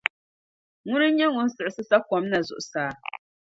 Ŋuna 0.89 1.07
n-nyɛ 1.09 1.25
ŋun 1.33 1.49
siɣisi 1.55 1.83
sa’ 1.89 1.97
kom 2.07 2.23
na 2.31 2.39
zuɣusaa. 2.47 2.91